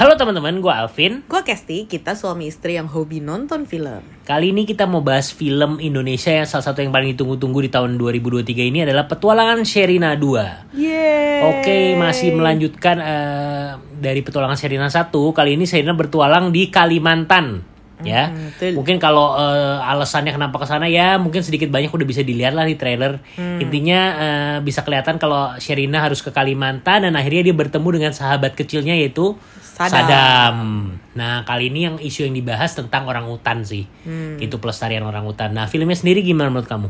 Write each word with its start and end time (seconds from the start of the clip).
Halo 0.00 0.16
teman-teman, 0.16 0.64
gue 0.64 0.72
Alvin. 0.72 1.20
Gue 1.28 1.44
Kesti, 1.44 1.84
kita 1.84 2.16
suami 2.16 2.48
istri 2.48 2.72
yang 2.72 2.88
hobi 2.88 3.20
nonton 3.20 3.68
film. 3.68 4.00
Kali 4.24 4.48
ini 4.48 4.64
kita 4.64 4.88
mau 4.88 5.04
bahas 5.04 5.28
film 5.28 5.76
Indonesia 5.76 6.32
yang 6.32 6.48
salah 6.48 6.72
satu 6.72 6.80
yang 6.80 6.88
paling 6.88 7.12
ditunggu-tunggu 7.12 7.60
di 7.60 7.68
tahun 7.68 8.00
2023 8.00 8.48
ini 8.72 8.88
adalah 8.88 9.04
Petualangan 9.04 9.60
Sherina 9.60 10.16
2. 10.16 10.72
Yeay. 10.72 11.44
Oke, 11.52 12.00
masih 12.00 12.32
melanjutkan 12.32 12.96
eh, 12.96 13.76
dari 14.00 14.24
Petualangan 14.24 14.56
Sherina 14.56 14.88
1. 14.88 15.12
Kali 15.12 15.60
ini 15.60 15.68
Sherina 15.68 15.92
bertualang 15.92 16.48
di 16.48 16.72
Kalimantan. 16.72 17.68
Ya, 18.00 18.32
Hmm, 18.32 18.48
betul. 18.56 18.80
mungkin 18.80 18.96
kalau 18.96 19.36
eh, 19.36 19.76
alasannya 19.84 20.32
kenapa 20.32 20.56
ke 20.56 20.64
sana 20.64 20.88
ya 20.88 21.20
mungkin 21.20 21.44
sedikit 21.44 21.68
banyak 21.68 21.92
udah 21.92 22.08
bisa 22.08 22.24
dilihat 22.24 22.56
lah 22.56 22.64
di 22.64 22.80
trailer. 22.80 23.20
Hmm. 23.36 23.60
Intinya 23.60 24.00
eh, 24.16 24.56
bisa 24.64 24.80
kelihatan 24.80 25.20
kalau 25.20 25.52
Sherina 25.60 26.00
harus 26.00 26.24
ke 26.24 26.32
Kalimantan 26.32 27.04
dan 27.04 27.12
akhirnya 27.12 27.52
dia 27.52 27.52
bertemu 27.52 28.00
dengan 28.00 28.12
sahabat 28.16 28.56
kecilnya 28.56 28.96
yaitu 28.96 29.36
Sadam. 29.80 29.96
Sadam. 29.96 30.56
Nah, 31.16 31.42
kali 31.48 31.72
ini 31.72 31.88
yang 31.88 31.96
isu 31.96 32.28
yang 32.28 32.36
dibahas 32.36 32.76
tentang 32.76 33.08
orang 33.08 33.24
hutan 33.24 33.64
sih. 33.64 33.88
Hmm. 34.04 34.36
Itu 34.36 34.60
pelestarian 34.60 35.06
orang 35.06 35.24
hutan. 35.24 35.56
Nah, 35.56 35.64
filmnya 35.64 35.96
sendiri 35.96 36.20
gimana 36.20 36.52
menurut 36.52 36.68
kamu? 36.68 36.88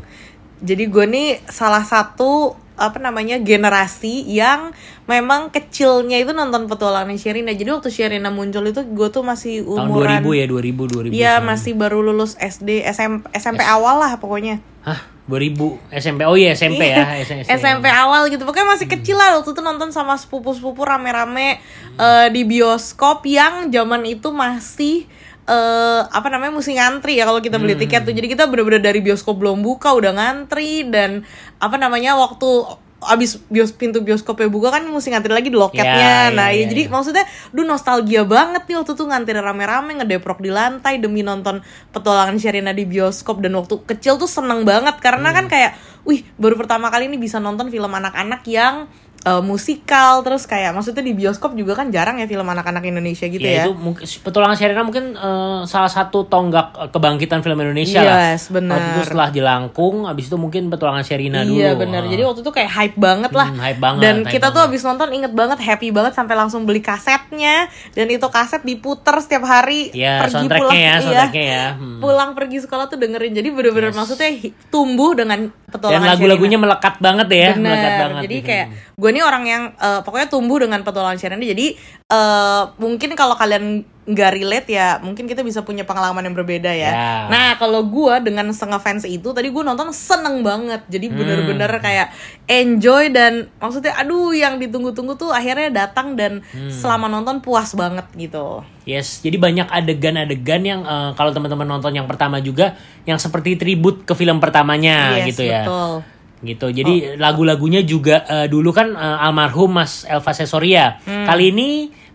Jadi 0.61 0.83
gue 0.91 1.05
nih 1.07 1.29
salah 1.49 1.81
satu 1.81 2.53
apa 2.81 2.97
namanya 2.97 3.37
generasi 3.37 4.25
yang 4.25 4.73
memang 5.05 5.53
kecilnya 5.53 6.17
itu 6.17 6.33
nonton 6.33 6.65
petualangan 6.65 7.13
Sherina. 7.17 7.53
Jadi 7.53 7.69
waktu 7.69 7.89
Sherina 7.93 8.33
muncul 8.33 8.65
itu 8.65 8.81
gue 8.81 9.07
tuh 9.13 9.21
masih 9.21 9.61
Tahun 9.61 9.89
umuran 9.89 10.21
2000 10.25 10.41
ya, 10.41 10.45
2000 10.49 11.13
2000. 11.13 11.13
Iya 11.13 11.33
masih 11.45 11.77
baru 11.77 12.01
lulus 12.01 12.33
SD 12.41 12.81
SMP 12.89 13.29
SMP 13.37 13.61
awal 13.61 14.01
lah 14.01 14.17
pokoknya. 14.17 14.61
Hah, 14.81 15.01
2000 15.31 15.95
SMP. 15.95 16.21
Oh 16.27 16.35
iya, 16.35 16.51
SMP 16.51 16.91
ya, 16.91 17.07
SMP. 17.23 17.47
SMP 17.47 17.87
awal 17.87 18.27
gitu. 18.27 18.43
Pokoknya 18.43 18.75
masih 18.75 18.91
kecil 18.91 19.15
lah. 19.15 19.39
Waktu 19.39 19.55
itu 19.55 19.63
nonton 19.63 19.95
sama 19.95 20.19
sepupu-sepupu 20.19 20.83
rame-rame 20.83 21.63
eh, 21.95 22.27
di 22.35 22.43
bioskop 22.43 23.23
yang 23.23 23.71
zaman 23.71 24.03
itu 24.03 24.27
masih 24.35 25.07
eh 25.41 26.01
apa 26.05 26.29
namanya 26.29 26.53
mesti 26.53 26.77
ngantri 26.77 27.17
ya 27.17 27.25
kalau 27.25 27.39
kita 27.39 27.57
beli 27.57 27.79
tiket 27.79 28.03
tuh. 28.03 28.13
Jadi 28.13 28.27
kita 28.29 28.45
bener-bener 28.51 28.83
dari 28.83 28.99
bioskop 28.99 29.39
belum 29.39 29.63
buka 29.63 29.95
udah 29.95 30.11
ngantri 30.13 30.85
dan 30.91 31.23
apa 31.57 31.79
namanya 31.79 32.19
waktu 32.19 32.77
abis 33.01 33.41
bios 33.49 33.73
pintu 33.73 33.99
bioskopnya 33.99 34.45
buka 34.45 34.69
kan 34.69 34.85
mesti 34.85 35.09
ngantri 35.09 35.33
lagi 35.33 35.49
di 35.49 35.57
loketnya 35.57 36.29
Ya, 36.29 36.29
nah 36.29 36.53
ya, 36.53 36.61
ya, 36.61 36.61
ya, 36.61 36.65
jadi 36.69 36.81
ya. 36.85 36.89
maksudnya 36.93 37.25
duh 37.49 37.65
nostalgia 37.65 38.21
banget 38.21 38.69
nih 38.69 38.77
waktu 38.77 38.93
tuh 38.93 39.09
ngantri 39.09 39.33
rame-rame 39.33 39.97
ngedeprok 39.97 40.37
di 40.37 40.53
lantai 40.53 41.01
demi 41.01 41.25
nonton 41.25 41.65
petualangan 41.89 42.37
Sherina 42.37 42.71
di 42.71 42.85
bioskop 42.85 43.41
dan 43.41 43.57
waktu 43.57 43.81
kecil 43.85 44.21
tuh 44.21 44.29
seneng 44.29 44.61
banget 44.63 45.01
karena 45.01 45.33
Hmm. 45.33 45.37
kan 45.41 45.45
kayak 45.49 45.71
wih 46.03 46.21
baru 46.37 46.57
pertama 46.57 46.89
kali 46.89 47.09
ini 47.09 47.17
bisa 47.17 47.37
nonton 47.37 47.69
film 47.69 47.89
anak-anak 47.89 48.45
yang 48.45 48.85
eh, 49.21 49.43
musikal 49.43 50.21
terus 50.21 50.43
kayak 50.43 50.71
maksudnya 50.71 50.99
di 50.99 51.13
bioskop 51.13 51.53
juga 51.53 51.73
kan 51.73 51.89
jarang 51.89 52.17
ya 52.17 52.25
film 52.25 52.43
anak-anak 52.43 52.81
Indonesia 52.83 53.23
gitu 53.23 53.37
ya, 53.39 53.53
ya, 53.53 53.63
itu 53.63 53.73
mungkin 53.73 54.01
petualangan 54.01 54.55
Sherina 54.55 54.81
mungkin 54.81 55.13
eh, 55.13 55.61
salah 55.63 55.87
satu 55.87 56.25
tonggak 56.25 56.73
eh, 56.75 56.89
kebangkitan 56.89 57.39
film 57.39 57.57
Indonesia 57.59 58.01
lah. 58.01 58.33
Yes, 58.33 58.49
benar. 58.49 58.75
Waktu 58.75 58.89
itu 58.91 59.01
setelah 59.05 59.29
Jelangkung, 59.31 59.95
abis 60.05 60.25
itu 60.25 60.35
mungkin 60.35 60.67
petualangan 60.67 61.01
Sherina 61.01 61.41
dulu. 61.41 61.55
Iya 61.55 61.71
benar. 61.75 62.01
Ah. 62.01 62.09
Jadi 62.09 62.21
waktu 62.23 62.39
itu 62.41 62.51
kayak 62.51 62.71
hype 62.71 62.97
banget 62.97 63.31
lah. 63.31 63.47
Hmm, 63.47 63.61
hype 63.61 63.79
banget, 63.79 64.01
Dan 64.01 64.15
hype 64.19 64.31
kita 64.31 64.47
tuh 64.47 64.55
banget. 64.57 64.71
abis 64.73 64.81
nonton 64.83 65.07
inget 65.11 65.31
banget 65.31 65.59
happy 65.59 65.87
banget 65.89 66.13
sampai 66.13 66.33
langsung 66.33 66.61
beli 66.63 66.81
kasetnya 66.81 67.55
dan 67.91 68.07
itu 68.07 68.25
kaset 68.27 68.61
diputer 68.61 69.15
setiap 69.19 69.43
hari 69.43 69.91
Iya, 69.91 70.17
pergi 70.19 70.33
soundtracknya 70.33 70.65
pulang 70.65 70.75
ya, 70.75 70.81
iya. 70.81 70.97
soundtracknya 70.99 71.45
ya. 71.45 71.65
Hmm. 71.75 71.99
Pulang 71.99 72.29
pergi 72.33 72.57
sekolah 72.59 72.85
tuh 72.87 72.97
dengerin. 72.97 73.33
Jadi 73.33 73.49
bener-bener 73.49 73.89
Yes. 73.89 73.97
maksudnya 73.97 74.29
tumbuh 74.67 75.13
dengan 75.13 75.39
Dan 75.45 75.69
petualangan 75.69 76.07
lagu-lagunya 76.09 76.57
Sherina. 76.57 76.65
melekat 76.67 76.95
banget 76.99 77.27
ya, 77.27 77.49
Bener. 77.51 77.63
melekat 77.63 77.93
banget. 77.97 78.21
Jadi 78.21 78.35
Hmm. 78.35 78.45
kayak 78.45 78.67
gue 79.01 79.09
nih 79.09 79.25
orang 79.25 79.43
yang 79.43 79.63
eh, 79.73 79.99
pokoknya 80.05 80.29
tumbuh 80.29 80.61
dengan 80.61 80.85
petualangan 80.85 81.17
Sherina. 81.17 81.41
Jadi 81.41 81.73
eh, 82.05 82.63
mungkin 82.77 83.17
kalau 83.17 83.33
kalian 83.33 83.81
nggak 84.01 84.31
relate 84.33 84.65
ya 84.67 84.97
mungkin 84.97 85.29
kita 85.29 85.39
bisa 85.39 85.61
punya 85.61 85.85
pengalaman 85.85 86.25
yang 86.25 86.33
berbeda 86.33 86.69
ya. 86.69 86.89
Ya. 86.89 87.11
Nah 87.29 87.47
kalau 87.55 87.85
gue 87.85 88.13
dengan 88.19 88.49
setengah 88.49 88.77
fans 88.77 89.05
itu 89.05 89.29
tadi 89.29 89.49
gue 89.49 89.61
nonton 89.61 89.89
seneng 89.89 90.41
banget. 90.41 90.81
Jadi 90.85 91.05
Hmm. 91.07 91.17
bener-bener 91.17 91.71
kayak 91.77 92.07
enjoy 92.45 93.09
dan 93.09 93.49
maksudnya 93.57 93.93
aduh 93.93 94.33
yang 94.33 94.57
ditunggu-tunggu 94.57 95.15
tuh 95.15 95.29
akhirnya 95.29 95.85
datang 95.85 96.13
dan 96.13 96.41
Hmm. 96.43 96.69
selama 96.69 97.07
nonton 97.07 97.41
puas 97.41 97.73
banget 97.73 98.05
gitu. 98.13 98.65
Yes, 98.83 99.21
jadi 99.21 99.37
banyak 99.37 99.69
adegan-adegan 99.69 100.61
yang 100.61 100.81
eh, 100.81 101.11
kalau 101.13 101.29
teman-teman 101.29 101.69
nonton 101.69 101.93
yang 101.93 102.05
pertama 102.05 102.41
juga 102.41 102.73
yang 103.05 103.17
seperti 103.17 103.53
tribut 103.53 104.01
ke 104.01 104.13
film 104.13 104.41
pertamanya 104.41 105.21
Yes, 105.21 105.33
gitu 105.33 105.45
ya. 105.45 105.61
betul. 105.63 105.93
Gitu. 106.41 106.67
Jadi 106.73 107.21
lagu-lagunya 107.21 107.85
juga 107.85 108.25
eh, 108.25 108.47
dulu 108.49 108.73
kan 108.73 108.93
eh, 108.97 109.25
almarhum 109.25 109.77
Mas 109.77 110.03
Elva 110.09 110.33
Sesoria. 110.33 110.97
Hmm. 111.05 111.25
Kali 111.25 111.53
ini 111.53 111.69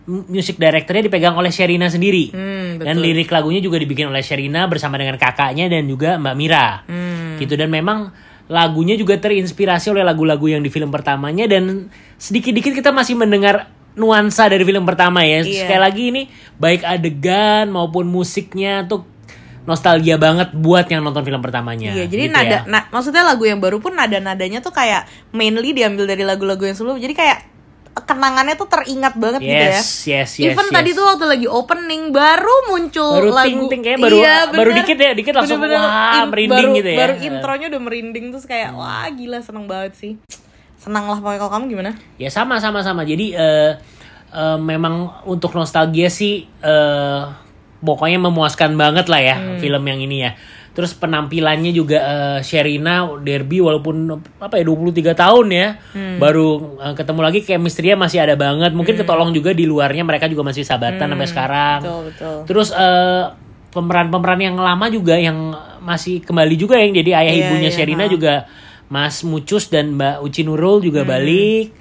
music 0.07 0.55
directornya 0.55 1.11
dipegang 1.11 1.35
oleh 1.35 1.51
Sherina 1.51 1.91
sendiri. 1.91 2.31
Hmm, 2.31 2.79
Dan 2.79 3.03
lirik 3.03 3.27
lagunya 3.27 3.59
juga 3.59 3.75
dibikin 3.75 4.07
oleh 4.07 4.23
Sherina 4.23 4.63
bersama 4.71 4.95
dengan 4.95 5.19
kakaknya 5.19 5.67
dan 5.67 5.83
juga 5.87 6.15
Mbak 6.15 6.35
Mira. 6.35 6.83
Hmm. 6.87 7.35
Gitu 7.39 7.59
dan 7.59 7.67
memang 7.67 8.11
lagunya 8.47 8.95
juga 8.95 9.19
terinspirasi 9.19 9.91
oleh 9.91 10.07
lagu-lagu 10.07 10.47
yang 10.47 10.63
di 10.63 10.71
film 10.71 10.87
pertamanya 10.87 11.51
dan 11.51 11.91
sedikit-dikit 12.15 12.71
kita 12.71 12.95
masih 12.95 13.19
mendengar 13.19 13.67
nuansa 13.99 14.47
dari 14.47 14.63
film 14.63 14.87
pertama 14.87 15.27
ya. 15.27 15.43
Iya. 15.43 15.67
Sekali 15.67 15.81
lagi 15.81 16.03
ini 16.15 16.23
baik 16.55 16.87
adegan 16.87 17.67
maupun 17.67 18.07
musiknya 18.07 18.87
tuh 18.87 19.03
nostalgia 19.67 20.15
banget 20.15 20.55
buat 20.55 20.87
yang 20.87 21.03
nonton 21.03 21.21
film 21.21 21.37
pertamanya. 21.37 21.91
Iya, 21.91 22.07
jadi 22.07 22.23
Gitu 22.25 22.33
nada, 22.33 22.57
ya. 22.57 22.59
na- 22.65 22.87
maksudnya 22.87 23.21
lagu 23.21 23.43
yang 23.43 23.59
baru 23.59 23.77
pun 23.77 23.91
nada-nadanya 23.91 24.63
tuh 24.63 24.71
kayak 24.71 25.03
mainly 25.29 25.75
diambil 25.75 26.07
dari 26.07 26.23
lagu-lagu 26.23 26.63
yang 26.63 26.71
sebelum. 26.71 26.95
Jadi 26.95 27.11
kayak 27.11 27.39
kenangannya 27.97 28.53
tuh 28.53 28.65
teringat 28.65 29.17
banget 29.17 29.41
gitu 29.41 29.51
ya. 29.51 29.75
Yes, 29.75 29.89
yes, 30.05 30.29
yes. 30.37 30.53
Even 30.53 30.63
yes. 30.63 30.73
tadi 30.73 30.89
tuh 30.93 31.03
waktu 31.03 31.25
lagi 31.25 31.47
opening 31.49 32.09
baru 32.09 32.55
muncul 32.69 33.19
baru 33.19 33.29
lagu 33.33 33.49
ting 33.49 33.61
ting 33.67 33.81
kayak 33.83 33.99
baru 33.99 34.17
Iya, 34.17 34.35
baru 34.47 34.69
bener. 34.69 34.77
dikit 34.79 34.97
ya, 34.97 35.11
dikit 35.11 35.33
langsung 35.33 35.59
Bener-bener 35.59 35.81
wah 35.83 36.13
in- 36.15 36.29
merinding 36.29 36.53
baru, 36.69 36.77
gitu 36.77 36.89
ya. 36.89 36.97
Baru 36.97 37.13
intronya 37.19 37.65
udah 37.67 37.81
merinding 37.83 38.25
terus 38.31 38.45
kayak 38.45 38.69
wah 38.71 39.03
gila 39.09 39.39
seneng 39.41 39.65
banget 39.65 39.93
sih. 39.93 40.13
Senang 40.77 41.09
lah 41.09 41.17
pokoknya 41.17 41.39
kalau 41.41 41.51
kamu 41.51 41.65
gimana? 41.67 41.91
Ya 42.15 42.29
sama 42.29 42.61
sama 42.61 42.79
sama. 42.79 43.01
Jadi 43.01 43.33
eh, 43.33 43.71
eh, 44.29 44.57
memang 44.57 44.93
untuk 45.25 45.51
nostalgia 45.51 46.07
sih 46.07 46.45
eh, 46.45 47.21
pokoknya 47.77 48.19
memuaskan 48.19 48.73
banget 48.73 49.05
lah 49.07 49.21
ya 49.21 49.35
Hmm. 49.37 49.59
film 49.59 49.83
yang 49.83 49.99
ini 49.99 50.17
ya. 50.23 50.31
Terus 50.71 50.93
penampilannya 50.93 51.73
juga 51.73 51.97
eh, 51.97 52.39
Sherina 52.41 53.09
Derby 53.17 53.57
walaupun 53.59 54.13
apa 54.37 54.55
ya 54.55 54.63
23 54.63 55.13
tahun 55.13 55.47
ya 55.49 55.67
Hmm. 55.91 56.17
baru 56.17 56.47
eh, 56.79 56.93
ketemu 56.93 57.19
lagi 57.21 57.39
chemistry-nya 57.41 57.97
masih 57.97 58.21
ada 58.21 58.33
banget. 58.33 58.73
Mungkin 58.73 58.93
ketolong 58.95 59.29
juga 59.31 59.57
di 59.57 59.65
luarnya 59.65 60.01
mereka 60.01 60.25
juga 60.25 60.45
masih 60.45 60.61
sahabatan 60.61 61.09
sampai 61.09 61.27
sekarang. 61.27 61.79
Hmm. 61.81 61.89
Betul 61.89 62.01
betul. 62.13 62.37
Terus 62.45 62.69
eh, 62.71 63.23
pemeran-pemeran 63.67 64.39
yang 64.39 64.55
lama 64.55 64.85
juga 64.87 65.17
yang 65.17 65.53
masih 65.81 66.21
kembali 66.21 66.55
juga 66.55 66.77
yang 66.77 66.93
jadi 66.93 67.11
ayah 67.21 67.33
Iya, 67.33 67.41
ibunya 67.47 67.69
iya, 67.69 67.75
Sherina 67.75 68.03
ha. 68.03 68.07
Hmm. 68.07 68.13
juga 68.13 68.33
Mas 68.87 69.19
Mucus 69.21 69.67
dan 69.67 69.93
Mbak 69.93 70.23
Uci 70.23 70.41
Nurul 70.45 70.79
juga 70.79 71.03
balik. 71.03 71.73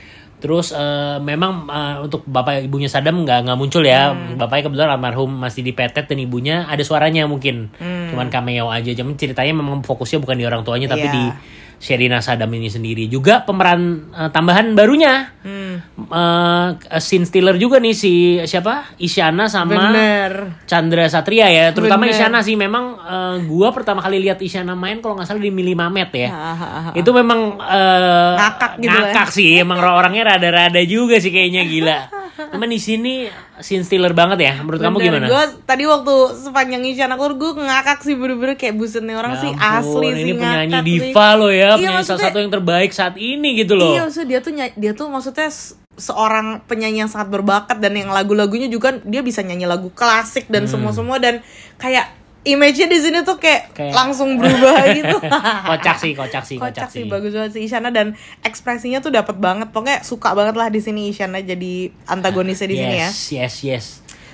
Terus 0.47 0.71
eh, 0.71 1.19
memang 1.19 1.67
eh, 1.67 1.97
untuk 2.01 2.23
bapak 2.23 2.63
ibunya 2.63 2.87
Sadam 2.87 3.27
nggak 3.27 3.51
nggak 3.51 3.59
muncul 3.59 3.83
ya. 3.83 4.15
Hmm. 4.15 4.39
Bapaknya 4.39 4.71
kebetulan 4.71 4.91
almarhum 4.95 5.35
masih 5.35 5.67
dipetet 5.67 6.07
dan 6.07 6.23
ibunya 6.23 6.63
ada 6.65 6.81
suaranya 6.81 7.27
mungkin. 7.27 7.75
Cuman 7.83 8.31
cameo 8.31 8.71
aja. 8.71 8.95
Cuman 8.95 9.19
ceritanya 9.19 9.51
memang 9.53 9.83
fokusnya 9.83 10.23
bukan 10.23 10.39
di 10.39 10.47
orang 10.47 10.63
tuanya 10.63 10.87
tapi 10.87 11.03
Hmm. 11.03 11.15
Iya. 11.19 11.35
di 11.35 11.55
Sherina 11.77 12.23
Sadam 12.23 12.49
ini 12.55 12.71
sendiri. 12.71 13.11
Juga 13.11 13.43
pemeran 13.43 14.07
eh, 14.15 14.31
tambahan 14.31 14.73
barunya 14.73 15.35
Hmm. 15.43 15.56
Eh 15.97 17.01
scene 17.01 17.25
stealer 17.25 17.57
juga 17.57 17.81
nih 17.81 17.97
si 17.97 18.37
siapa? 18.45 18.93
Isyana 19.01 19.49
sama 19.49 19.97
Bener. 19.97 20.61
Chandra 20.69 21.09
Satria 21.09 21.49
ya. 21.49 21.73
Terutama 21.73 22.05
Bener. 22.05 22.13
Isyana 22.13 22.45
sih. 22.45 22.53
Memang 22.53 23.01
eh, 23.01 23.37
gua 23.49 23.73
pertama 23.73 24.05
kali 24.05 24.21
lihat 24.21 24.37
Isyana 24.45 24.77
main 24.77 25.01
kalau 25.01 25.17
nggak 25.17 25.25
salah 25.25 25.41
di 25.41 25.49
Mili 25.49 25.73
Mamet 25.73 26.13
ya. 26.13 26.29
Hahaha. 26.29 26.91
itu 26.93 27.11
memang 27.17 27.57
eh, 27.65 28.35
Ngakak 28.37 28.73
gitu 28.85 28.93
ngakak 28.93 29.29
sih. 29.33 29.57
Emang 29.57 29.81
orangnya 29.81 30.37
rada-rada 30.37 30.81
juga 30.85 31.17
sih 31.17 31.33
kayaknya. 31.33 31.65
Gila. 31.65 31.99
Cuman 32.37 32.69
di 32.69 32.77
sini 32.77 33.33
scene 33.65 33.81
stealer 33.81 34.13
banget 34.13 34.39
ya. 34.45 34.53
Menurut 34.61 34.85
kamu 34.85 34.97
gimana? 35.01 35.27
Gue 35.33 35.45
tadi 35.65 35.89
waktu 35.89 36.15
sepanjang 36.37 36.85
Isyana 36.85 37.17
keluar 37.17 37.41
gue 37.41 37.51
ngakak 37.57 38.05
sih. 38.05 38.13
Bener-bener 38.13 38.61
kayak 38.61 38.77
buset 38.77 39.01
nih 39.01 39.17
orang 39.17 39.41
Ya 39.41 39.49
sih. 39.49 39.53
Ampun, 39.57 40.05
asli 40.05 40.07
ini 40.13 40.21
sih 40.21 40.35
penyanyi 40.37 40.77
diva 40.85 41.29
loh 41.41 41.49
ya. 41.49 41.81
Iya, 41.81 41.89
penyanyi 41.97 42.05
salah 42.05 42.23
satu 42.29 42.37
yang 42.45 42.53
terbaik 42.53 42.93
saat 42.93 43.17
ini 43.17 43.65
gitu 43.65 43.81
loh. 43.81 43.97
Iya, 43.97 44.05
maksudnya 44.05 44.29
dia 44.29 44.41
tuh 44.45 44.53
dia 44.77 44.93
tuh 44.93 45.09
maksudnya 45.09 45.49
seorang 45.97 46.61
penyanyi 46.63 47.01
yang 47.01 47.09
sangat 47.09 47.29
berbakat 47.31 47.77
dan 47.77 47.93
yang 47.93 48.09
lagu-lagunya 48.09 48.67
juga 48.67 48.97
dia 49.01 49.21
bisa 49.21 49.41
nyanyi 49.41 49.65
lagu 49.65 49.89
klasik 49.89 50.47
Hmm. 50.47 50.53
dan 50.53 50.63
semua-semua 50.67 51.17
dan 51.17 51.41
kayak 51.75 52.13
image-nya 52.43 52.87
di 52.87 53.01
sini 53.01 53.19
tuh 53.21 53.37
kayak, 53.37 53.75
Kayak- 53.75 53.91
langsung 53.93 54.37
berubah 54.39 54.77
gitu. 54.93 55.19
kocak 55.67 55.97
sih 55.97 56.13
kocak 56.13 56.45
sih 56.45 56.57
Kocak 56.57 56.89
sih 56.89 57.03
bagus 57.05 57.33
banget 57.33 57.53
sih 57.53 57.63
Isyana 57.63 57.91
dan 57.91 58.15
ekspresinya 58.41 59.01
tuh 59.01 59.11
dapat 59.11 59.35
banget. 59.37 59.69
Pokoknya 59.69 60.01
suka 60.01 60.31
banget 60.31 60.55
lah 60.55 60.69
di 60.69 60.79
sini 60.79 61.11
Isyana 61.11 61.41
jadi 61.41 61.91
antagonisnya 62.07 62.69
di 62.69 62.77
sini 62.77 62.97
ya. 62.97 63.09
yes 63.09 63.19
yes 63.31 63.55
yes 63.63 63.85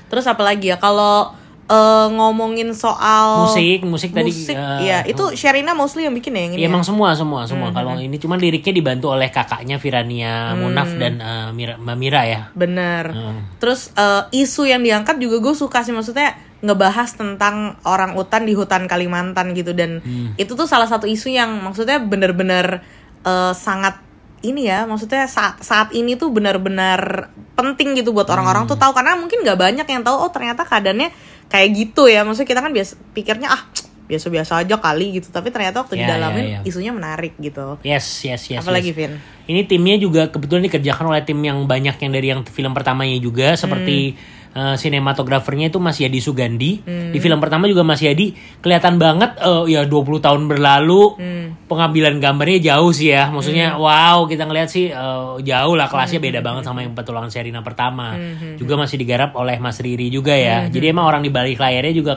Terus 0.06 0.28
apa 0.28 0.44
lagi 0.44 0.68
ya 0.68 0.76
kalau 0.76 1.32
eh, 1.64 2.06
ngomongin 2.08 2.70
soal 2.72 3.46
Musik, 3.46 3.80
musik 3.82 4.10
tadi, 4.10 4.28
musik, 4.28 4.52
eh, 4.52 4.78
ya 4.82 4.98
itu 5.02 5.32
Sherina 5.32 5.72
mostly 5.72 6.02
yang 6.02 6.12
bikin 6.12 6.32
ya 6.32 6.40
yang 6.40 6.52
ini 6.52 6.58
Iya 6.58 6.66
ya? 6.66 6.70
emang 6.70 6.82
semua 6.82 7.12
semua 7.12 7.44
semua. 7.44 7.70
Kalau 7.70 7.94
ini 7.96 8.16
cuman 8.16 8.36
liriknya 8.36 8.72
dibantu 8.72 9.10
oleh 9.10 9.28
kakaknya 9.28 9.76
Virania 9.76 10.52
Munaf 10.54 10.90
dan 10.94 11.14
eh, 11.16 11.48
Mira, 11.50 11.74
Mbak 11.76 11.96
Mira 11.96 12.22
ya. 12.24 12.42
bener 12.52 13.04
Hmm. 13.08 13.40
terus 13.56 13.90
eh, 13.94 14.22
isu 14.34 14.64
yang 14.64 14.80
diangkat 14.80 15.16
juga 15.16 15.38
gue 15.40 15.54
suka 15.54 15.80
sih 15.80 15.90
maksudnya 15.90 16.34
ngebahas 16.58 17.10
tentang 17.12 17.74
orang 17.82 18.14
utan 18.14 18.42
di 18.42 18.52
hutan 18.52 18.86
Kalimantan 18.86 19.50
gitu 19.52 19.72
dan 19.72 19.98
Hmm. 19.98 20.34
itu 20.36 20.52
tuh 20.52 20.64
salah 20.64 20.86
satu 20.86 21.04
isu 21.04 21.28
yang 21.28 21.60
maksudnya 21.60 21.98
bener-bener 21.98 22.82
eh, 23.22 23.52
sangat 23.52 23.98
ini 24.42 24.66
ya 24.66 24.82
maksudnya 24.84 25.24
saat 25.24 25.58
saat 25.58 25.90
ini 25.90 26.14
tuh 26.14 26.30
benar-benar 26.30 27.30
penting 27.54 27.94
gitu 27.94 28.10
buat 28.10 28.26
orang-orang 28.26 28.64
Hmm. 28.64 28.70
tuh 28.70 28.76
tahu 28.76 28.90
karena 28.90 29.14
mungkin 29.14 29.38
nggak 29.40 29.54
banyak 29.54 29.86
yang 29.86 30.02
tahu 30.02 30.16
oh 30.18 30.30
ternyata 30.30 30.62
keadaannya 30.62 31.14
kayak 31.52 31.68
gitu 31.76 32.08
ya 32.08 32.24
maksudnya 32.24 32.48
kita 32.48 32.60
kan 32.64 32.72
biasa 32.72 32.92
pikirnya 33.12 33.48
ah 33.52 33.62
biasa-biasa 34.02 34.66
aja 34.66 34.76
kali 34.76 35.20
gitu 35.22 35.32
tapi 35.32 35.48
ternyata 35.48 35.84
waktu 35.86 35.96
Ya, 35.96 36.04
didalamin 36.04 36.44
ya, 36.44 36.50
ya. 36.58 36.60
isunya 36.68 36.92
menarik 36.92 37.32
gitu 37.38 37.80
Yes 37.80 38.04
yes 38.26 38.50
yes. 38.50 38.60
apalagi 38.60 38.92
yes. 38.92 38.96
Vin 38.98 39.12
Ini 39.48 39.64
timnya 39.66 39.96
juga 39.96 40.28
kebetulan 40.28 40.68
dikerjakan 40.68 41.04
oleh 41.12 41.22
tim 41.24 41.38
yang 41.40 41.64
banyak 41.64 41.96
yang 41.96 42.12
dari 42.12 42.26
yang 42.30 42.40
film 42.44 42.72
pertamanya 42.76 43.16
juga 43.18 43.54
seperti 43.56 44.14
eh, 44.52 44.76
sinematografernya 44.76 45.72
itu 45.72 45.78
Mas 45.82 45.98
Yadi 45.98 46.20
Sugandi. 46.22 46.84
Di 47.12 47.18
film 47.20 47.38
pertama 47.42 47.68
juga 47.68 47.82
Mas 47.84 48.00
Yadi 48.00 48.32
kelihatan 48.60 48.96
banget 49.00 49.36
eh, 49.40 49.76
ya 49.76 49.84
20 49.84 50.24
tahun 50.24 50.42
berlalu 50.48 51.18
pengambilan 51.66 52.20
gambarnya 52.20 52.72
jauh 52.72 52.92
sih 52.92 53.12
ya. 53.12 53.28
Maksudnya 53.32 53.76
wow, 53.76 54.24
kita 54.28 54.46
ngeliat 54.46 54.68
sih 54.68 54.92
eh, 54.92 55.32
jauh 55.42 55.74
lah 55.74 55.88
kelasnya 55.88 56.20
beda 56.20 56.40
banget 56.44 56.62
sama 56.68 56.84
yang 56.84 56.92
petualangan 56.92 57.32
Serina 57.32 57.60
pertama. 57.64 58.14
Juga 58.60 58.78
masih 58.78 58.96
digarap 59.00 59.34
oleh 59.36 59.56
Mas 59.58 59.80
Riri 59.80 60.12
juga 60.12 60.36
ya. 60.36 60.68
Jadi 60.68 60.92
emang 60.92 61.08
orang 61.08 61.24
di 61.24 61.30
balik 61.32 61.58
layarnya 61.58 61.94
juga 61.96 62.14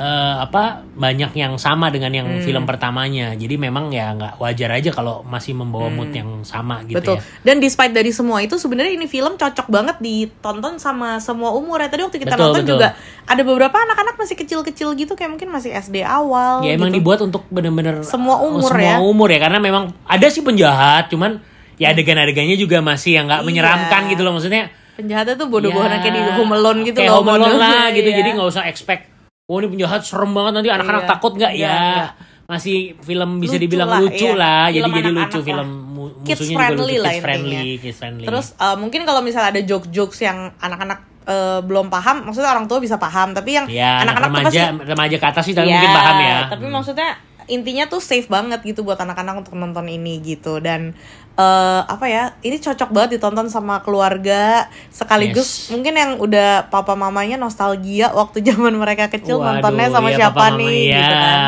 eh, 0.00 0.06
apa 0.40 0.80
banyak 0.90 1.32
yang 1.34 1.54
sama 1.54 1.88
dengan 1.88 2.08
yang 2.08 2.24
Hmm. 2.24 2.40
film 2.40 2.64
pertamanya. 2.64 3.34
Jadi 3.34 3.54
memang 3.54 3.88
ya 3.88 4.08
nggak 4.10 4.34
wajar 4.36 4.72
aja 4.72 4.88
kalau 4.88 5.20
masih 5.22 5.52
membawa 5.52 5.88
mood 5.88 6.08
yang 6.08 6.40
sama 6.40 6.80
gitu 6.82 6.96
Hmm. 6.96 7.04
Betul. 7.04 7.16
ya. 7.16 7.44
Dan 7.44 7.56
despite 7.58 7.92
dari 7.92 8.08
semua 8.08 8.40
itu 8.40 8.56
sebenarnya 8.56 8.90
ini 8.90 9.04
film 9.04 9.36
cocok 9.36 9.68
banget 9.68 10.00
ditonton 10.00 10.76
sama 10.76 11.20
semua 11.20 11.52
umur 11.52 11.78
ya. 11.78 11.86
Tadi 11.86 12.00
waktu 12.02 12.16
kita 12.18 12.32
Betul, 12.32 12.44
nonton 12.48 12.62
betul. 12.62 12.72
juga 12.74 12.88
ada 13.22 13.42
beberapa 13.42 13.76
anak-anak 13.76 14.14
masih 14.16 14.36
kecil-kecil 14.36 14.88
gitu 14.94 15.12
kayak 15.12 15.30
mungkin 15.30 15.48
masih 15.48 15.70
SD 15.70 16.00
awal 16.00 16.64
Ya 16.64 16.72
emang 16.72 16.88
gitu. 16.88 16.98
dibuat 16.98 17.20
untuk 17.20 17.44
bener-bener 17.46 18.00
Semua 18.00 18.40
umur 18.40 18.72
semua 18.72 18.80
ya. 18.80 18.96
umur 18.98 19.28
ya 19.28 19.38
karena 19.38 19.58
memang 19.58 19.92
ada 20.02 20.26
sih 20.26 20.40
penjahat 20.40 21.08
cuman 21.08 21.44
ya 21.76 21.92
adegan-adegannya 21.92 22.56
juga 22.56 22.80
masih 22.80 23.14
yang 23.14 23.28
nggak 23.28 23.40
Iya. 23.40 23.46
menyeramkan 23.46 24.02
gitu 24.08 24.22
loh 24.22 24.32
maksudnya. 24.32 24.72
Penjahatnya 24.92 25.32
tuh 25.34 25.48
bodoh-bodohan 25.48 25.88
ya, 25.90 25.98
kayak 25.98 26.14
di 26.14 26.32
Home 26.34 26.52
Alone 26.52 26.80
gitu 26.82 26.96
kayak 26.96 27.08
loh. 27.10 27.20
Home 27.20 27.32
Alone 27.34 27.56
lah 27.56 27.88
gitu 27.90 28.04
Iya. 28.06 28.16
jadi 28.16 28.28
nggak 28.32 28.48
usah 28.48 28.64
expect 28.64 29.09
oh 29.50 29.58
ini 29.58 29.66
penjahat 29.68 30.00
serem 30.00 30.30
banget 30.30 30.52
nanti 30.54 30.70
anak-anak 30.70 31.02
Iya. 31.02 31.10
takut 31.10 31.32
nggak 31.34 31.52
Iya, 31.52 31.66
ya 31.66 31.74
iya. 31.74 32.06
masih 32.46 32.76
film 33.00 33.30
bisa 33.38 33.54
Lucu 33.54 33.62
dibilang 33.62 33.88
lah, 33.88 34.00
lucu 34.00 34.22
iya. 34.24 34.34
lah 34.36 34.62
jadi 34.68 34.78
Film 34.80 34.90
jadi 34.92 35.02
anak-anak 35.04 35.26
lucu 35.26 35.36
lah. 35.36 35.44
film 35.44 35.68
mu- 35.88 36.12
Kids 36.20 36.38
musuhnya 36.38 36.46
juga 36.46 36.58
friendly 36.60 36.82
lucu 36.88 37.00
lah 37.00 37.10
kids 37.10 37.22
friendly 37.22 37.62
kids 37.76 37.98
friendly 37.98 38.24
Terus 38.24 38.46
uh, 38.56 38.76
mungkin 38.76 39.00
kalau 39.02 39.20
misalnya 39.20 39.48
ada 39.50 39.62
joke-jokes 39.62 40.18
yang 40.20 40.38
anak-anak 40.56 40.98
uh, 41.24 41.60
belum 41.60 41.86
paham, 41.88 42.16
maksudnya 42.24 42.50
orang 42.50 42.66
tua 42.66 42.78
bisa 42.78 42.96
paham, 42.96 43.30
tapi 43.30 43.50
yang 43.52 43.66
ya 43.66 44.00
anak 44.00 44.14
anak-anak 44.16 44.28
tuh 44.28 44.38
remaja 44.40 44.62
pasti 44.68 44.88
remaja 44.88 45.16
ke 45.16 45.26
atas 45.26 45.44
sih 45.44 45.52
tapi 45.52 45.66
Iya, 45.66 45.74
mungkin 45.76 45.90
paham 45.92 46.16
ya 46.20 46.36
Tapi 46.48 46.64
Hmm. 46.64 46.72
maksudnya 46.72 47.08
intinya 47.46 47.84
tuh 47.84 47.98
safe 48.00 48.26
banget 48.26 48.60
gitu 48.62 48.80
buat 48.80 48.94
anak-anak 48.96 49.34
untuk 49.40 49.54
nonton 49.54 49.86
ini 49.86 50.18
gitu 50.20 50.58
dan 50.58 50.94
eh 51.40 51.80
apa 51.88 52.04
ya 52.04 52.24
ini 52.44 52.60
cocok 52.60 52.92
banget 52.92 53.16
ditonton 53.16 53.48
sama 53.48 53.80
keluarga 53.80 54.68
sekaligus 54.92 55.48
Yes. 55.66 55.72
mungkin 55.72 55.94
yang 55.96 56.12
udah 56.20 56.68
papa 56.68 56.92
mamanya 56.92 57.40
nostalgia 57.40 58.12
waktu 58.12 58.44
zaman 58.48 58.76
mereka 58.76 59.08
kecil 59.08 59.40
Waduh, 59.40 59.56
nontonnya 59.56 59.88
sama 59.88 60.08
iya, 60.12 60.16
siapa 60.20 60.36
papa 60.36 60.46
mama, 60.52 60.60
nih 60.60 60.76
iya. 60.84 60.98
gitu 61.00 61.14
kan 61.16 61.40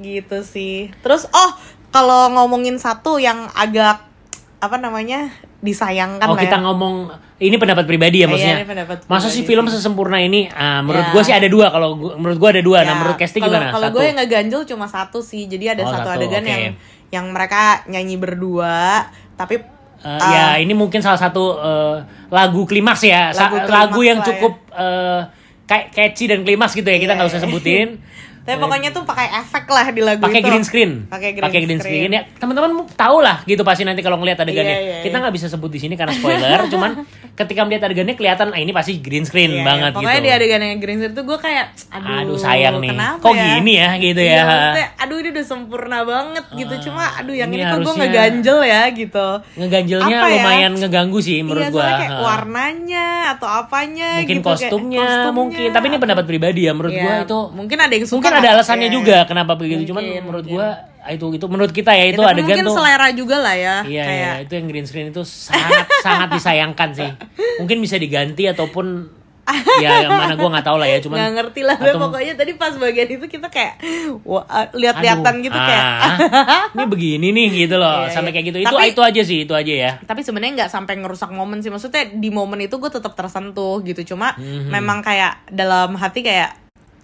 gitu 0.00 0.38
sih 0.46 0.76
terus 1.02 1.26
oh 1.34 1.50
kalau 1.90 2.30
ngomongin 2.38 2.78
satu 2.78 3.18
yang 3.18 3.50
agak 3.58 3.98
apa 4.60 4.76
namanya 4.78 5.34
disayangkan 5.58 6.28
Oh 6.30 6.36
lah 6.36 6.42
kita 6.46 6.56
ya. 6.60 6.62
ngomong 6.62 6.94
ini 7.40 7.56
pendapat 7.56 7.84
pribadi 7.84 8.20
ya 8.20 8.20
Iya, 8.20 8.26
maksudnya. 8.28 8.56
ini 8.60 8.68
pendapat 8.68 8.96
Masa 9.02 9.26
pribadi 9.26 9.32
sih 9.32 9.42
film 9.42 9.64
sesempurna 9.66 10.18
ini? 10.20 10.46
Ah, 10.46 10.80
menurut 10.80 11.08
Ya. 11.08 11.12
gua 11.12 11.22
sih 11.24 11.32
ada 11.32 11.48
dua. 11.48 11.66
Kalau 11.68 11.88
menurut 11.96 12.36
gua 12.36 12.50
ada 12.52 12.60
dua. 12.60 12.78
nah 12.80 12.92
Ya, 12.92 12.94
menurut 12.94 13.16
Kesti 13.16 13.38
gimana? 13.38 13.72
Kalau 13.72 13.88
gue 13.90 14.02
yang 14.02 14.14
nggak 14.14 14.30
ganjel 14.30 14.62
cuma 14.66 14.84
satu 14.84 15.18
sih. 15.18 15.44
Jadi 15.44 15.64
ada 15.66 15.82
Oh, 15.82 15.88
satu, 15.88 16.04
satu, 16.04 16.16
adegan 16.16 16.40
oke. 16.40 16.46
yang 16.46 16.62
yang 17.10 17.24
mereka 17.28 17.82
nyanyi 17.86 18.16
berdua, 18.16 19.08
tapi 19.34 19.58
Eh, 20.00 20.08
ah, 20.08 20.32
ya 20.32 20.46
ini 20.56 20.72
mungkin 20.72 21.04
salah 21.04 21.16
satu 21.18 21.56
eh, 21.56 21.96
lagu 22.28 22.64
klimaks 22.64 23.04
ya. 23.04 23.32
Lagu 23.32 23.56
Lagu, 23.60 23.68
klimaks 23.68 24.00
yang 24.02 24.18
lah 24.18 24.24
ya. 24.24 24.28
cukup 24.32 24.52
eh, 24.72 25.20
kayak 25.66 25.86
catchy 25.92 26.24
dan 26.24 26.40
klimaks 26.40 26.72
gitu 26.72 26.84
ya. 26.84 26.96
Kita 26.96 27.04
Iya. 27.06 27.16
nggak 27.16 27.28
usah 27.28 27.40
sebutin. 27.40 27.88
tapi 28.40 28.56
pokoknya 28.56 28.90
tuh 28.90 29.02
pakai 29.02 29.28
efek 29.38 29.64
lah 29.64 29.86
di 29.86 30.00
lagu 30.00 30.20
pakai 30.20 30.40
itu. 30.40 30.48
green 30.48 30.62
screen 30.62 30.90
Pakai 31.06 31.30
green, 31.34 31.78
screen. 31.78 32.10
ya 32.10 32.24
teman-teman 32.34 32.70
tahu 32.90 33.20
lah 33.20 33.44
gitu 33.44 33.60
pasti 33.60 33.82
nanti 33.82 34.00
kalau 34.00 34.16
ngelihat 34.16 34.40
adegannya 34.40 34.72
Iya, 34.72 34.82
iya, 34.82 34.96
kita 35.00 35.12
iya. 35.12 35.22
nggak 35.22 35.34
bisa 35.34 35.46
sebut 35.46 35.68
di 35.68 35.78
sini 35.78 35.94
karena 35.94 36.10
spoiler 36.10 36.60
cuman 36.72 36.90
ketika 37.34 37.60
melihat 37.62 37.86
adegannya 37.86 38.14
kelihatan 38.14 38.50
ah 38.50 38.58
ini 38.58 38.70
pasti 38.70 38.98
green 38.98 39.22
screen 39.22 39.52
Iya, 39.52 39.62
banget 39.62 39.90
iya. 39.90 39.96
Pokoknya 39.96 40.14
gitu 40.14 40.26
di 40.26 40.30
adegan 40.32 40.60
yang 40.62 40.78
green 40.78 40.98
screen 40.98 41.12
tuh 41.12 41.24
gue 41.24 41.38
kayak 41.38 41.66
aduh, 41.90 42.16
Aduh, 42.20 42.36
sayang 42.36 42.76
nih. 42.78 42.90
Kenapa 42.90 43.20
Kok 43.20 43.32
ya? 43.32 43.44
gini 43.50 43.72
ya, 43.76 43.90
gitu 43.96 44.20
Iya, 44.20 44.32
ya. 44.32 44.42
maksudnya, 44.42 44.86
aduh 44.98 45.16
ini 45.16 45.28
udah 45.30 45.44
sempurna 45.44 45.98
banget 46.02 46.44
gitu. 46.54 46.72
Ah, 46.72 46.80
Cuma 46.80 47.02
aduh 47.14 47.34
yang 47.34 47.48
ini 47.48 47.58
ini, 47.58 47.66
kok 47.66 47.78
gue 47.80 47.94
ngeganjel 47.96 48.58
ya 48.62 48.82
gitu. 48.90 49.26
ngeganjelnya 49.56 50.16
Apa 50.16 50.26
ya? 50.26 50.34
lumayan 50.36 50.72
ngeganggu 50.74 51.18
sih 51.18 51.38
menurut 51.40 51.60
iya, 51.60 51.68
gua 51.68 51.80
soalnya 51.80 51.98
kayak 51.98 52.08
Ha. 52.10 52.20
warnanya 52.20 53.06
atau 53.30 53.48
apanya 53.48 54.08
mungkin 54.18 54.36
gitu, 54.36 54.42
kayak 54.42 54.58
kostumnya, 54.58 55.00
kostumnya, 55.00 55.30
mungkin 55.32 55.68
tapi 55.70 55.84
ini 55.86 55.96
pendapat 55.98 56.24
pribadi 56.24 56.60
ya 56.62 56.72
menurut 56.72 56.90
Iya, 56.90 57.02
gua 57.02 57.14
itu 57.22 57.38
mungkin 57.52 57.78
ada 57.78 57.92
yang 57.92 58.06
suka 58.06 58.28
mungkin 58.30 58.36
ada 58.36 58.42
nggak? 58.44 58.56
alasannya 58.56 58.86
Iya. 58.86 58.94
juga 58.94 59.16
kenapa 59.24 59.52
begitu 59.54 59.82
cuman 59.86 60.02
Mungkin, 60.02 60.22
menurut 60.22 60.44
mungkin. 60.44 60.56
gua 60.56 60.68
itu 61.02 61.26
itu 61.32 61.46
menurut 61.46 61.72
kita 61.72 61.90
ya 61.90 61.98
Ya, 61.98 62.06
itu 62.06 62.20
tapi 62.20 62.30
adegan 62.30 62.46
mungkin 62.46 62.64
tuh 62.66 62.76
selera 62.76 63.08
juga 63.10 63.36
lah 63.38 63.56
ya 63.56 63.76
Iya, 63.82 64.04
kayak 64.04 64.20
iya, 64.20 64.32
itu 64.40 64.52
yang 64.54 64.66
green 64.66 64.84
screen 64.84 65.06
itu 65.08 65.22
sangat 65.24 65.86
sangat 66.06 66.28
disayangkan 66.30 66.88
sih. 66.92 67.10
Mungkin 67.56 67.76
bisa 67.78 67.96
diganti 67.96 68.44
ataupun 68.46 69.16
ya 69.80 70.06
yang 70.06 70.14
mana 70.14 70.36
gua 70.36 70.46
nggak 70.48 70.62
tahu 70.62 70.78
lah 70.78 70.86
ya, 70.86 70.98
cuman 71.00 71.16
nggak 71.16 71.32
ngerti 71.34 71.60
lah 71.64 71.74
atau- 71.74 71.98
pokoknya 72.00 72.34
tadi 72.34 72.52
pas 72.54 72.70
bagian 72.72 73.08
itu 73.10 73.26
kita 73.26 73.48
kayak 73.48 73.82
wah, 74.22 74.46
lihat-lihatan 74.70 75.34
gitu 75.40 75.52
ah, 75.52 75.66
kayak 75.66 75.84
ini 76.76 76.84
begini 76.86 77.28
nih 77.30 77.46
gitu 77.58 77.74
loh, 77.74 78.06
Iya, 78.06 78.14
sampai 78.14 78.30
iya. 78.30 78.34
kayak 78.36 78.46
gitu. 78.46 78.58
Itu 78.60 78.70
Tapi- 78.70 78.90
itu 78.90 79.00
aja 79.02 79.22
sih, 79.24 79.38
itu 79.40 79.50
aja 79.52 79.72
ya. 79.74 79.92
tapi 80.00 80.20
sebenarnya 80.20 80.52
nggak 80.56 80.70
sampai 80.70 80.94
ngerusak 80.96 81.30
momen 81.30 81.58
sih 81.58 81.68
maksudnya 81.68 82.06
di 82.06 82.30
momen 82.30 82.60
itu 82.60 82.76
gue 82.76 82.90
tetap 82.92 83.10
tersentuh 83.12 83.82
gitu 83.82 84.04
cuma 84.06 84.36
Mhm. 84.36 84.70
memang 84.70 85.00
kayak 85.00 85.42
dalam 85.48 85.94
hati 85.94 86.20
kayak 86.20 86.54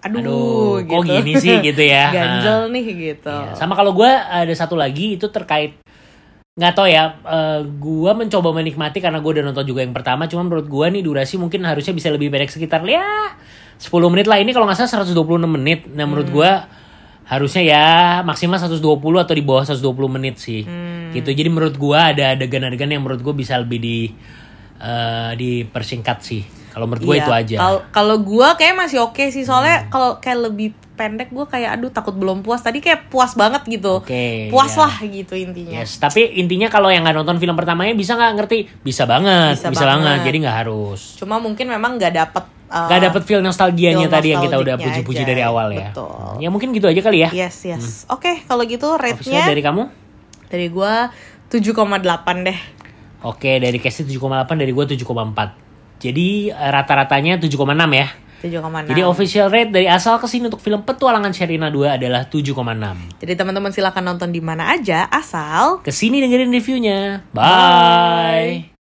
aduh, 0.07 0.19
Aduh, 0.23 0.73
gitu 0.87 0.95
kok 0.95 1.03
gini 1.05 1.33
sih 1.37 1.55
gitu 1.61 1.83
ya. 1.83 2.05
ganjel 2.17 2.71
nih 2.71 2.85
gitu 2.95 3.35
Iya, 3.35 3.59
Sama 3.59 3.75
kalau 3.75 3.91
gua 3.91 4.11
ada 4.27 4.55
satu 4.55 4.79
lagi 4.79 5.19
itu 5.19 5.27
terkait 5.29 5.75
nggak 6.57 6.73
tahu 6.73 6.89
ya, 6.89 7.21
eh, 7.21 7.61
gua 7.77 8.17
mencoba 8.17 8.49
menikmati 8.49 9.03
karena 9.03 9.21
gua 9.21 9.37
udah 9.37 9.45
nonton 9.45 9.67
juga 9.67 9.85
yang 9.85 9.93
pertama. 9.93 10.25
Cuma 10.25 10.41
menurut 10.41 10.65
gua 10.65 10.89
nih 10.89 11.05
durasi 11.05 11.37
mungkin 11.37 11.61
harusnya 11.63 11.93
bisa 11.93 12.09
lebih 12.09 12.33
pendek 12.33 12.49
sekitar 12.49 12.81
ya 12.89 13.05
10 13.77 14.09
menit 14.09 14.25
lah. 14.25 14.41
Ini 14.41 14.57
kalau 14.57 14.65
nggak 14.65 14.79
salah 14.81 15.05
126 15.05 15.45
menit. 15.45 15.85
Nah 15.93 16.09
menurut 16.09 16.33
gua 16.33 16.65
harusnya 17.27 17.61
ya 17.67 17.87
maksimal 18.23 18.57
120 18.57 18.79
atau 19.19 19.35
di 19.35 19.43
bawah 19.45 19.67
120 19.67 19.83
menit 20.09 20.39
sih. 20.41 20.65
Gitu. 21.13 21.29
Jadi 21.29 21.49
menurut 21.53 21.77
gua 21.77 22.15
ada 22.15 22.33
adegan-adegan 22.33 22.89
yang 22.89 23.05
menurut 23.05 23.21
gua 23.21 23.35
bisa 23.37 23.61
lebih 23.61 23.77
di 23.77 23.99
eh, 24.81 25.33
dipersingkat 25.37 26.19
sih. 26.25 26.41
Kalau 26.77 26.85
menurut 26.85 27.03
gua 27.03 27.15
Iya, 27.15 27.23
itu 27.23 27.33
aja. 27.33 27.57
kal- 27.57 27.85
kalau 27.91 28.17
gue 28.21 28.49
kayak 28.53 28.75
masih 28.77 29.01
oke 29.01 29.25
sih 29.27 29.43
Hmm. 29.43 29.49
soalnya 29.49 29.89
kalau 29.89 30.21
kayak 30.21 30.45
lebih 30.45 30.69
pendek 30.93 31.29
gue 31.29 31.45
kayak 31.47 31.73
aduh 31.73 31.89
takut 31.89 32.13
belum 32.13 32.41
puas 32.41 32.61
tadi 32.61 32.79
kayak 32.79 33.09
puas 33.09 33.33
banget 33.33 33.65
gitu 33.67 34.01
Oke, 34.01 34.49
puas 34.49 34.69
iya. 34.71 34.81
lah 34.83 34.95
gitu 34.99 35.33
intinya 35.35 35.77
Yes, 35.79 35.97
tapi 35.97 36.25
intinya 36.35 36.69
kalau 36.69 36.89
yang 36.89 37.01
nggak 37.01 37.17
nonton 37.17 37.37
film 37.37 37.53
pertamanya 37.53 37.93
bisa 37.93 38.13
nggak 38.13 38.33
ngerti? 38.35 38.59
Bisa 38.79 39.05
banget, 39.05 39.57
Bisa 39.57 39.69
bisa, 39.69 39.85
banget. 39.87 40.05
banget. 40.07 40.21
Jadi 40.27 40.37
nggak 40.39 40.57
harus. 40.59 41.01
cuma 41.17 41.37
mungkin 41.37 41.65
memang 41.67 41.97
nggak 41.97 42.13
dapet 42.15 42.45
uh, 42.67 42.89
Nggak 42.89 43.01
dapet 43.03 43.23
feel 43.25 43.41
nostalgianya 43.41 43.97
feel 44.03 44.13
tadi 44.13 44.29
yang 44.31 44.41
kita 44.43 44.57
udah 44.59 44.75
puji-puji 44.79 45.23
dari 45.23 45.41
awal 45.41 45.69
ya. 45.71 45.93
Betul. 45.93 46.41
Ya 46.41 46.49
mungkin 46.49 46.73
gitu 46.73 46.85
aja 46.87 47.01
kali 47.01 47.25
ya. 47.25 47.31
yes 47.31 47.57
yes 47.63 48.05
oke 48.07 48.45
kalau 48.45 48.65
gitu 48.65 48.89
rate-nya 48.95 49.45
dari 49.47 49.61
kamu? 49.61 49.89
dari 50.47 50.69
gue 50.69 50.93
7,8 51.51 51.65
deh 52.43 52.59
Oke, 53.19 53.59
dari 53.59 53.77
Casey 53.77 54.07
7,8, 54.07 54.23
dari 54.55 54.71
gua 54.71 54.87
7,4. 54.87 55.66
Jadi 56.01 56.53
eh, 56.53 56.71
rata-ratanya 56.71 57.41
7,6 57.41 57.57
ya. 57.93 58.09
7,6 58.37 58.93
Jadi 58.93 59.03
official 59.03 59.49
rate 59.49 59.73
dari 59.73 59.89
asal 59.89 60.21
ke 60.21 60.29
sini 60.29 60.53
untuk 60.53 60.61
film 60.61 60.85
Petualangan 60.85 61.33
Sherina 61.33 61.73
2 61.73 61.97
adalah 61.97 62.29
7,6. 62.29 63.19
Jadi 63.25 63.33
teman-teman 63.33 63.73
silahkan 63.73 64.05
nonton 64.05 64.29
di 64.31 64.45
mana 64.45 64.77
aja 64.77 65.09
asal 65.09 65.81
Ke 65.81 65.91
sini 65.91 66.21
dengerin 66.21 66.53
reviewnya. 66.53 67.25
Bye. 67.33 68.76